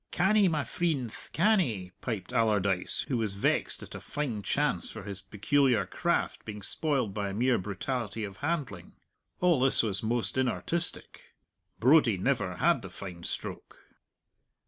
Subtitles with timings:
[0.09, 5.21] "Canny, my freendth, canny!" piped Allardyce, who was vexed at a fine chance for his
[5.21, 8.95] peculiar craft being spoiled by mere brutality of handling.
[9.41, 11.35] All this was most inartistic.
[11.79, 13.77] Brodie never had the fine stroke.